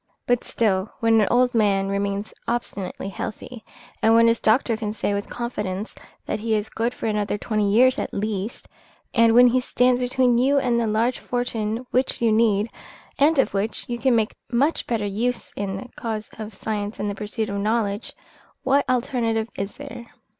But 0.25 0.43
still, 0.43 0.91
when 0.99 1.21
an 1.21 1.27
old 1.29 1.53
man 1.53 1.87
remains 1.87 2.33
obstinately 2.47 3.07
healthy, 3.09 3.63
when 4.01 4.25
his 4.27 4.39
doctor 4.39 4.75
can 4.75 4.93
say 4.93 5.13
with 5.13 5.29
confidence 5.29 5.93
that 6.25 6.39
he 6.39 6.55
is 6.55 6.69
good 6.71 6.91
for 6.95 7.05
another 7.05 7.37
twenty 7.37 7.71
years 7.71 7.99
at 7.99 8.11
least, 8.11 8.67
and 9.13 9.35
when 9.35 9.47
he 9.49 9.59
stands 9.59 10.01
between 10.01 10.39
you 10.39 10.57
and 10.57 10.81
a 10.81 10.87
large 10.87 11.19
fortune 11.19 11.85
which 11.91 12.19
you 12.19 12.31
need, 12.31 12.71
and 13.19 13.37
of 13.37 13.53
which 13.53 13.87
you 13.87 13.99
can 13.99 14.15
make 14.15 14.33
much 14.51 14.87
better 14.87 15.05
use 15.05 15.51
in 15.55 15.77
the 15.77 15.87
cause 15.97 16.31
of 16.39 16.55
science 16.55 16.99
and 16.99 17.07
the 17.07 17.13
pursuit 17.13 17.49
of 17.49 17.59
knowledge, 17.59 18.13
what 18.63 18.89
alternative 18.89 19.49
is 19.55 19.75
there? 19.77 20.07